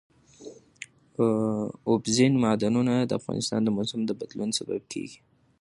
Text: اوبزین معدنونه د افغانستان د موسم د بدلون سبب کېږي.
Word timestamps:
اوبزین 1.89 2.33
معدنونه 2.43 2.93
د 3.05 3.11
افغانستان 3.19 3.59
د 3.63 3.69
موسم 3.77 3.99
د 4.05 4.11
بدلون 4.19 4.49
سبب 4.57 4.81
کېږي. 4.91 5.19